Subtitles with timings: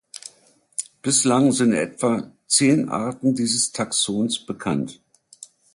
[1.03, 4.99] Bislang sind etwa zehn Arten dieses Taxons bekannt.